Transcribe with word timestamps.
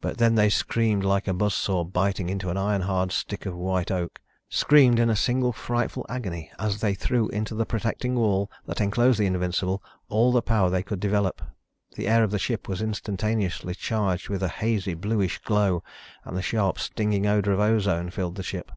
But 0.00 0.18
then 0.18 0.36
they 0.36 0.48
screamed 0.48 1.02
like 1.02 1.26
a 1.26 1.34
buzz 1.34 1.56
saw 1.56 1.82
biting 1.82 2.28
into 2.30 2.50
an 2.50 2.56
iron 2.56 2.82
hard 2.82 3.10
stick 3.10 3.46
of 3.46 3.56
white 3.56 3.90
oak. 3.90 4.20
Screamed 4.48 5.00
in 5.00 5.10
a 5.10 5.16
single, 5.16 5.52
frightful 5.52 6.06
agony 6.08 6.52
as 6.60 6.78
they 6.78 6.94
threw 6.94 7.28
into 7.30 7.56
the 7.56 7.66
protecting 7.66 8.14
wall 8.14 8.48
that 8.66 8.80
enclosed 8.80 9.18
the 9.18 9.26
Invincible 9.26 9.82
all 10.08 10.30
the 10.30 10.40
power 10.40 10.70
they 10.70 10.84
could 10.84 11.00
develop. 11.00 11.42
The 11.96 12.06
air 12.06 12.22
of 12.22 12.30
the 12.30 12.38
ship 12.38 12.68
was 12.68 12.80
instantaneously 12.80 13.74
charged 13.74 14.28
with 14.28 14.44
a 14.44 14.48
hazy, 14.48 14.94
bluish 14.94 15.38
glow, 15.42 15.82
and 16.24 16.36
the 16.36 16.42
sharp, 16.42 16.78
stinging 16.78 17.26
odor 17.26 17.50
of 17.52 17.58
ozone 17.58 18.10
filled 18.10 18.36
the 18.36 18.44
ship. 18.44 18.70